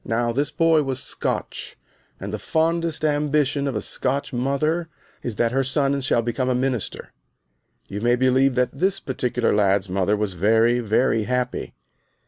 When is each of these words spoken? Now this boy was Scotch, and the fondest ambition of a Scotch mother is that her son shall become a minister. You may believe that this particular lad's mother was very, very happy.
Now 0.03 0.31
this 0.31 0.49
boy 0.49 0.81
was 0.81 0.99
Scotch, 0.99 1.77
and 2.19 2.33
the 2.33 2.39
fondest 2.39 3.05
ambition 3.05 3.67
of 3.67 3.75
a 3.75 3.81
Scotch 3.81 4.33
mother 4.33 4.89
is 5.21 5.35
that 5.35 5.51
her 5.51 5.63
son 5.63 6.01
shall 6.01 6.23
become 6.23 6.49
a 6.49 6.55
minister. 6.55 7.13
You 7.87 8.01
may 8.01 8.15
believe 8.15 8.55
that 8.55 8.73
this 8.75 8.99
particular 8.99 9.53
lad's 9.53 9.89
mother 9.89 10.17
was 10.17 10.33
very, 10.33 10.79
very 10.79 11.25
happy. 11.25 11.75